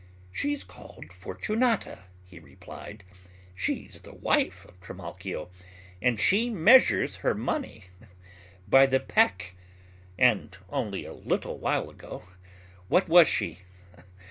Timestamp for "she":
6.19-6.49, 13.27-13.59